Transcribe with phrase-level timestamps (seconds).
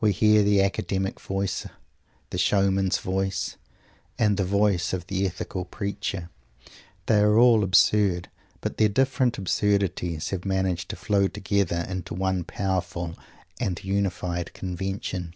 [0.00, 1.66] We hear the academic voice,
[2.30, 3.56] the showman's voice,
[4.18, 6.30] and the voice of the ethical preacher.
[7.04, 8.30] They are all absurd,
[8.62, 13.18] but their different absurdities have managed to flow together into one powerful
[13.60, 15.34] and unified convention.